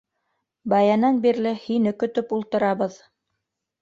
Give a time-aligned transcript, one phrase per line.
[0.73, 2.99] Баянан бирле һине көтөп ултырабыҙ.